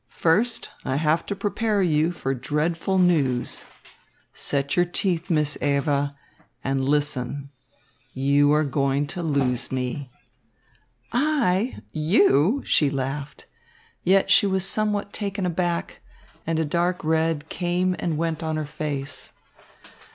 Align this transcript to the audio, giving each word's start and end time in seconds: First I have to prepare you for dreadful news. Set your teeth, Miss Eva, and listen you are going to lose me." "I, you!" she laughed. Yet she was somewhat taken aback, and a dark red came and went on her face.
First 0.09 0.71
I 0.83 0.95
have 0.95 1.27
to 1.27 1.35
prepare 1.35 1.83
you 1.83 2.11
for 2.11 2.33
dreadful 2.33 2.97
news. 2.97 3.65
Set 4.33 4.75
your 4.75 4.83
teeth, 4.83 5.29
Miss 5.29 5.59
Eva, 5.61 6.15
and 6.63 6.89
listen 6.89 7.51
you 8.11 8.51
are 8.51 8.63
going 8.63 9.05
to 9.05 9.21
lose 9.21 9.71
me." 9.71 10.09
"I, 11.11 11.83
you!" 11.91 12.63
she 12.65 12.89
laughed. 12.89 13.45
Yet 14.03 14.31
she 14.31 14.47
was 14.47 14.65
somewhat 14.65 15.13
taken 15.13 15.45
aback, 15.45 16.01
and 16.47 16.57
a 16.57 16.65
dark 16.65 17.03
red 17.03 17.47
came 17.49 17.95
and 17.99 18.17
went 18.17 18.41
on 18.41 18.55
her 18.57 18.65
face. 18.65 19.33